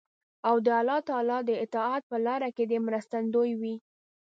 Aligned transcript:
او 0.47 0.55
د 0.65 0.67
الله 0.79 0.99
تعالی 1.09 1.39
د 1.45 1.51
اطاعت 1.63 2.03
په 2.11 2.17
لار 2.25 2.41
کې 2.55 2.63
دې 2.71 2.77
مرستندوی 2.87 3.51
وي. 3.61 3.75